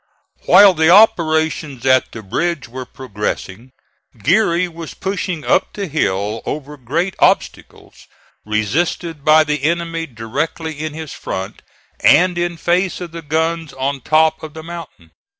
[0.47, 3.71] While the operations at the bridge were progressing,
[4.17, 8.07] Geary was pushing up the hill over great obstacles,
[8.43, 11.61] resisted by the enemy directly in his front,
[11.99, 15.11] and in face of the guns on top of the mountain.